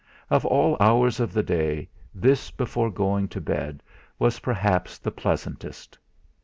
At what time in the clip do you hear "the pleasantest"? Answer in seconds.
4.97-5.95